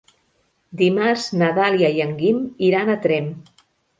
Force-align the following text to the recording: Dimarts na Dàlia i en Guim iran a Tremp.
Dimarts 0.79 1.25
na 1.41 1.51
Dàlia 1.59 1.93
i 1.99 2.03
en 2.07 2.15
Guim 2.21 2.39
iran 2.71 2.93
a 2.95 2.99
Tremp. 3.07 3.29